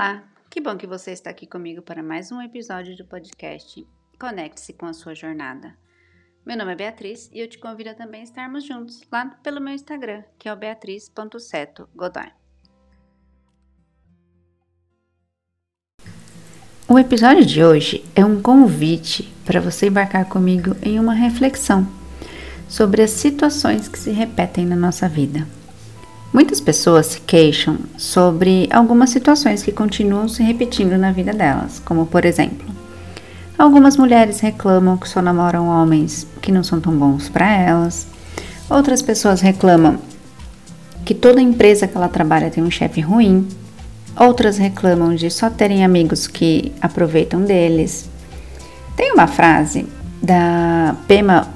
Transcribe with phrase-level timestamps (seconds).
[0.00, 3.86] Olá, que bom que você está aqui comigo para mais um episódio do podcast
[4.18, 5.76] Conecte-se com a sua jornada.
[6.42, 9.74] Meu nome é Beatriz e eu te convido a também estarmos juntos lá pelo meu
[9.74, 12.32] Instagram, que é o beatriz.seto.godoy.
[16.88, 21.86] O episódio de hoje é um convite para você embarcar comigo em uma reflexão
[22.66, 25.46] sobre as situações que se repetem na nossa vida.
[26.32, 32.06] Muitas pessoas se queixam sobre algumas situações que continuam se repetindo na vida delas, como
[32.06, 32.68] por exemplo,
[33.58, 38.06] algumas mulheres reclamam que só namoram homens que não são tão bons para elas,
[38.68, 39.98] outras pessoas reclamam
[41.04, 43.48] que toda empresa que ela trabalha tem um chefe ruim,
[44.16, 48.08] outras reclamam de só terem amigos que aproveitam deles.
[48.96, 49.86] Tem uma frase
[50.22, 51.48] da Pema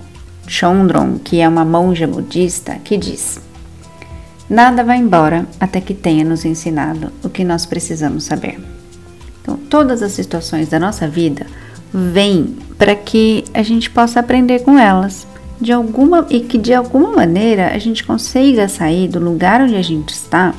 [0.49, 3.41] Chondron, que é uma monja budista, que diz:
[4.55, 8.61] Nada vai embora até que tenha nos ensinado o que nós precisamos saber.
[9.43, 11.45] Então, todas as situações da nossa vida
[11.93, 15.27] vêm para que a gente possa aprender com elas,
[15.61, 19.83] de alguma e que de alguma maneira a gente consiga sair do lugar onde a
[19.83, 20.55] gente está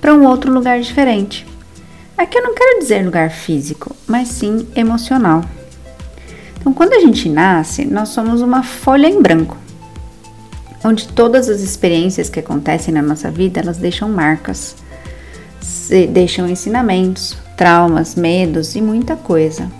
[0.00, 1.46] para um outro lugar diferente.
[2.18, 5.44] Aqui eu não quero dizer lugar físico, mas sim emocional.
[6.58, 9.61] Então, quando a gente nasce, nós somos uma folha em branco
[10.84, 14.74] onde todas as experiências que acontecem na nossa vida, elas deixam marcas,
[16.10, 19.70] deixam ensinamentos, traumas, medos e muita coisa.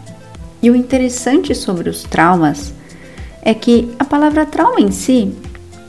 [0.63, 2.73] E o interessante sobre os traumas
[3.43, 5.33] é que a palavra trauma em si,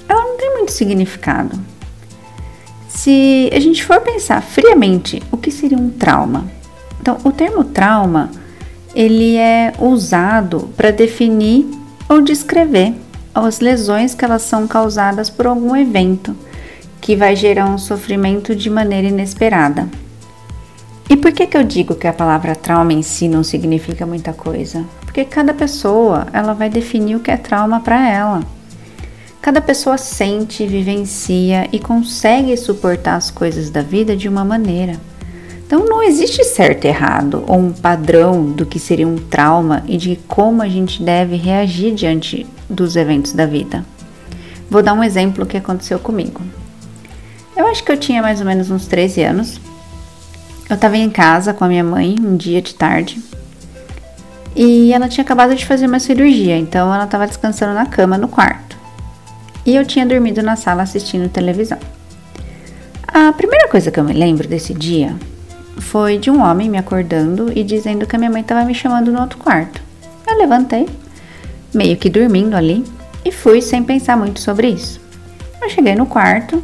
[0.10, 1.60] ela não tem muito significado.
[2.88, 6.50] Se a gente for pensar friamente, o que seria um trauma?
[7.00, 8.32] Então, o termo trauma,
[8.96, 11.68] ele é usado para definir
[12.08, 12.94] ou descrever
[13.34, 16.36] as lesões que elas são causadas por algum evento
[17.02, 19.88] que vai gerar um sofrimento de maneira inesperada.
[21.10, 24.32] E por que, que eu digo que a palavra trauma em si não significa muita
[24.34, 24.86] coisa?
[25.02, 28.42] Porque cada pessoa ela vai definir o que é trauma para ela.
[29.42, 34.98] Cada pessoa sente, vivencia e consegue suportar as coisas da vida de uma maneira.
[35.68, 39.98] Então não existe certo e errado ou um padrão do que seria um trauma e
[39.98, 43.86] de como a gente deve reagir diante dos eventos da vida.
[44.70, 46.42] Vou dar um exemplo que aconteceu comigo.
[47.56, 49.60] Eu acho que eu tinha mais ou menos uns 13 anos.
[50.70, 53.22] Eu estava em casa com a minha mãe um dia de tarde
[54.56, 58.28] e ela tinha acabado de fazer uma cirurgia, então ela estava descansando na cama no
[58.28, 58.78] quarto.
[59.66, 61.80] E eu tinha dormido na sala assistindo televisão.
[63.08, 65.16] A primeira coisa que eu me lembro desse dia
[65.80, 69.12] foi de um homem me acordando e dizendo que a minha mãe estava me chamando
[69.12, 69.82] no outro quarto.
[70.28, 70.88] Eu levantei,
[71.74, 72.84] meio que dormindo ali,
[73.26, 75.00] e fui sem pensar muito sobre isso.
[75.62, 76.62] Eu cheguei no quarto,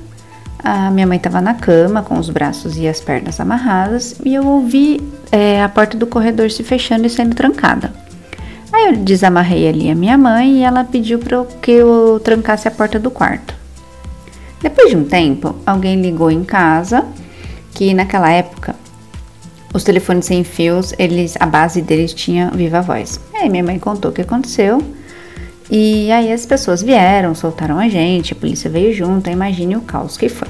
[0.62, 4.46] a minha mãe estava na cama com os braços e as pernas amarradas e eu
[4.46, 7.94] ouvi é, a porta do corredor se fechando e sendo trancada.
[8.72, 12.72] Aí eu desamarrei ali a minha mãe e ela pediu para que eu trancasse a
[12.72, 13.56] porta do quarto.
[14.62, 17.06] Depois de um tempo, alguém ligou em casa,
[17.72, 18.76] que naquela época
[19.74, 23.20] os telefones sem fios, eles, a base deles tinha viva voz.
[23.34, 24.84] Aí minha mãe contou o que aconteceu
[25.72, 30.18] e aí as pessoas vieram, soltaram a gente, a polícia veio junto, imagine o caos
[30.18, 30.50] que foi.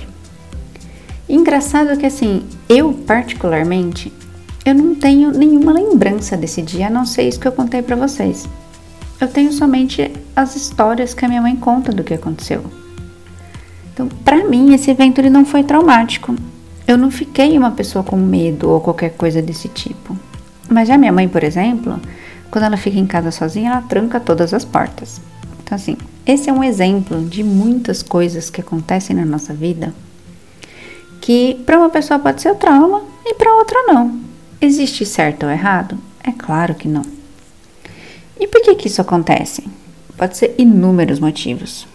[1.28, 4.14] Engraçado que assim, eu particularmente,
[4.66, 7.96] eu não tenho nenhuma lembrança desse dia, a não ser isso que eu contei para
[7.96, 8.48] vocês.
[9.20, 12.64] Eu tenho somente as histórias que a minha mãe conta do que aconteceu.
[13.94, 16.34] Então, para mim, esse evento ele não foi traumático.
[16.88, 20.18] Eu não fiquei uma pessoa com medo ou qualquer coisa desse tipo.
[20.70, 22.00] Mas já minha mãe, por exemplo,
[22.52, 25.22] quando ela fica em casa sozinha, ela tranca todas as portas.
[25.64, 29.94] Então, assim, esse é um exemplo de muitas coisas que acontecem na nossa vida
[31.30, 34.20] que para uma pessoa pode ser trauma e para outra não.
[34.60, 35.98] Existe certo ou errado?
[36.24, 37.04] É claro que não.
[38.40, 39.64] E por que que isso acontece?
[40.18, 41.88] Pode ser inúmeros motivos,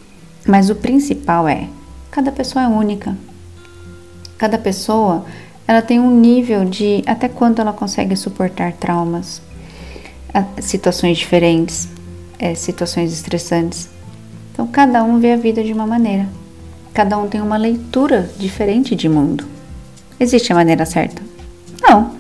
[0.47, 1.69] mas o principal é
[2.11, 3.17] cada pessoa é única.
[4.39, 5.25] Cada pessoa
[5.67, 9.43] ela tem um nível de até quanto ela consegue suportar traumas,
[10.61, 11.89] situações diferentes,
[12.39, 13.89] é, situações estressantes.
[14.53, 16.27] Então, cada um vê a vida de uma maneira.
[16.93, 19.45] Cada um tem uma leitura diferente de mundo.
[20.19, 21.23] Existe a maneira certa?
[21.83, 22.15] Não,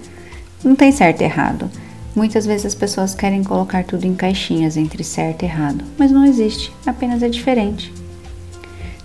[0.62, 1.70] não tem certo e errado.
[2.14, 6.24] Muitas vezes as pessoas querem colocar tudo em caixinhas entre certo e errado, mas não
[6.24, 7.92] existe, apenas é diferente.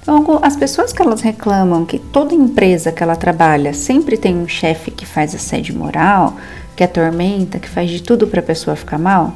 [0.01, 4.47] Então, as pessoas que elas reclamam que toda empresa que ela trabalha sempre tem um
[4.47, 6.35] chefe que faz assédio moral,
[6.79, 9.33] que atormenta, que faz de tudo para a pessoa ficar mal?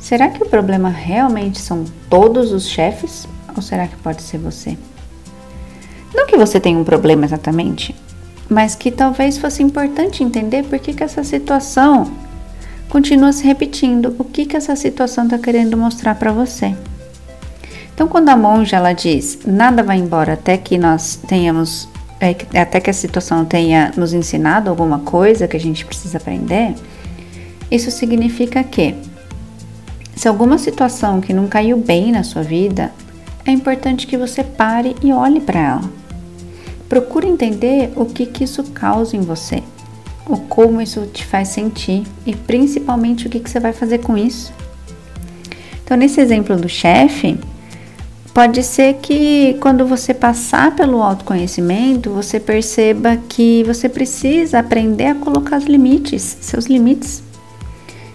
[0.00, 4.78] Será que o problema realmente são todos os chefes ou será que pode ser você?
[6.14, 7.94] Não que você tenha um problema exatamente,
[8.48, 12.10] mas que talvez fosse importante entender por que, que essa situação
[12.88, 14.16] continua se repetindo.
[14.18, 16.74] O que, que essa situação está querendo mostrar para você?
[17.94, 21.86] Então, quando a monja ela diz nada vai embora até que nós tenhamos,
[22.22, 26.72] é, até que a situação tenha nos ensinado alguma coisa que a gente precisa aprender,
[27.68, 28.94] isso significa que
[30.14, 32.92] se alguma situação que não caiu bem na sua vida,
[33.44, 35.90] é importante que você pare e olhe para ela.
[36.88, 39.60] Procure entender o que, que isso causa em você,
[40.24, 44.16] o como isso te faz sentir e principalmente o que, que você vai fazer com
[44.16, 44.52] isso.
[45.82, 47.36] Então, nesse exemplo do chefe,
[48.34, 55.14] pode ser que quando você passar pelo autoconhecimento, você perceba que você precisa aprender a
[55.14, 57.22] colocar os limites, seus limites.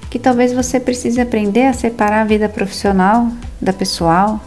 [0.09, 3.29] Que talvez você precise aprender a separar a vida profissional
[3.61, 4.41] da pessoal,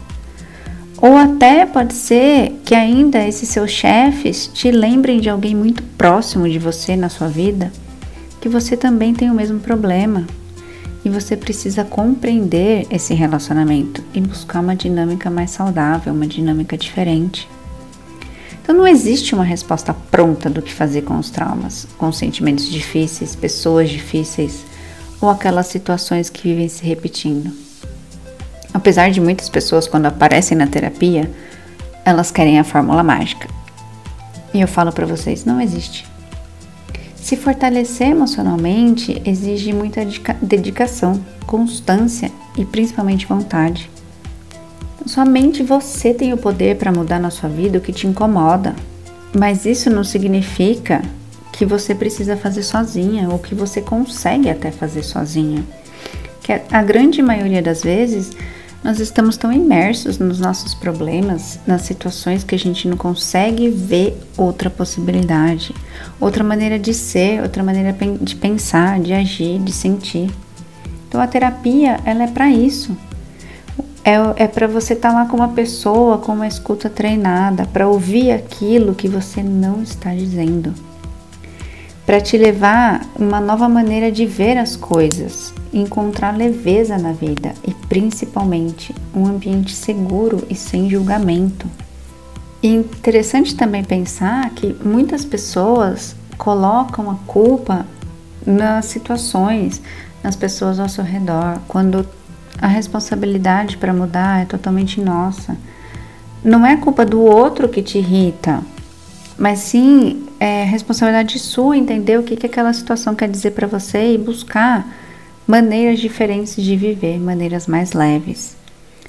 [1.01, 6.47] ou até pode ser que ainda esses seus chefes te lembrem de alguém muito próximo
[6.47, 7.71] de você na sua vida,
[8.39, 10.27] que você também tem o mesmo problema.
[11.03, 17.49] E você precisa compreender esse relacionamento e buscar uma dinâmica mais saudável, uma dinâmica diferente.
[18.61, 22.69] Então não existe uma resposta pronta do que fazer com os traumas, com os sentimentos
[22.69, 24.63] difíceis, pessoas difíceis
[25.19, 27.51] ou aquelas situações que vivem se repetindo.
[28.73, 31.29] Apesar de muitas pessoas, quando aparecem na terapia,
[32.05, 33.47] elas querem a fórmula mágica.
[34.53, 36.10] E eu falo para vocês: não existe.
[37.21, 40.01] Se fortalecer emocionalmente exige muita
[40.41, 43.89] dedicação, constância e principalmente vontade.
[45.05, 48.75] Somente você tem o poder para mudar na sua vida o que te incomoda,
[49.37, 51.01] mas isso não significa
[51.53, 55.63] que você precisa fazer sozinha ou que você consegue até fazer sozinha.
[56.41, 58.31] Que a grande maioria das vezes
[58.83, 64.17] nós estamos tão imersos nos nossos problemas, nas situações que a gente não consegue ver
[64.35, 65.73] outra possibilidade,
[66.19, 70.31] outra maneira de ser, outra maneira de pensar, de agir, de sentir.
[71.07, 72.97] Então a terapia, ela é para isso.
[74.03, 77.87] É, é para você estar tá lá com uma pessoa com uma escuta treinada, para
[77.87, 80.73] ouvir aquilo que você não está dizendo,
[82.05, 87.73] para te levar uma nova maneira de ver as coisas, encontrar leveza na vida e
[87.73, 91.67] principalmente um ambiente seguro e sem julgamento.
[92.61, 97.85] E interessante também pensar que muitas pessoas colocam a culpa
[98.45, 99.81] nas situações,
[100.23, 102.05] nas pessoas ao seu redor, quando
[102.59, 105.57] a responsabilidade para mudar é totalmente nossa.
[106.43, 108.61] Não é culpa do outro que te irrita,
[109.37, 114.15] mas sim é responsabilidade sua entender o que, que aquela situação quer dizer para você
[114.15, 114.91] e buscar
[115.45, 118.57] maneiras diferentes de viver, maneiras mais leves.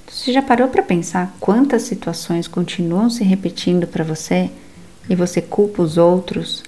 [0.07, 4.51] Você já parou para pensar quantas situações continuam se repetindo para você
[5.09, 6.63] e você culpa os outros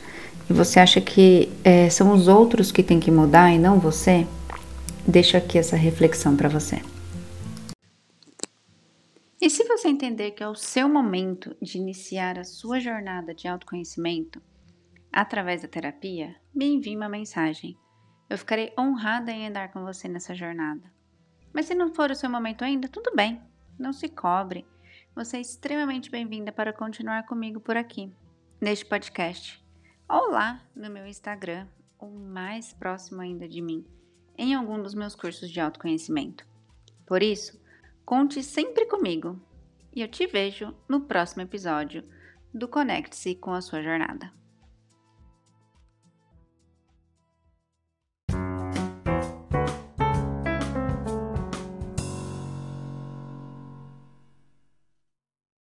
[0.48, 4.26] e você acha que é, são os outros que têm que mudar e não você?
[5.06, 6.80] Deixo aqui essa reflexão para você.
[9.38, 13.46] E se você entender que é o seu momento de iniciar a sua jornada de
[13.46, 14.40] autoconhecimento
[15.14, 17.78] através da terapia, me envie uma mensagem
[18.28, 20.90] eu ficarei honrada em andar com você nessa jornada.
[21.52, 23.40] Mas se não for o seu momento ainda, tudo bem,
[23.78, 24.66] não se cobre.
[25.14, 28.12] Você é extremamente bem-vinda para continuar comigo por aqui,
[28.60, 29.64] neste podcast,
[30.08, 33.86] ou lá no meu Instagram, ou mais próximo ainda de mim,
[34.36, 36.44] em algum dos meus cursos de autoconhecimento.
[37.06, 37.62] Por isso,
[38.04, 39.38] conte sempre comigo
[39.94, 42.02] e eu te vejo no próximo episódio
[42.52, 44.32] do Conecte-se com a sua jornada.